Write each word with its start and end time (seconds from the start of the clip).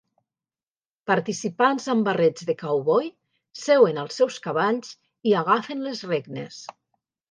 Participants 1.11 1.85
amb 1.95 2.09
barrets 2.09 2.49
de 2.49 2.57
cowboy 2.63 3.13
seuen 3.67 4.03
als 4.07 4.21
seus 4.23 4.43
cavalls 4.49 5.01
i 5.35 5.39
agafen 5.45 5.91
les 5.91 6.07
regnes 6.15 6.65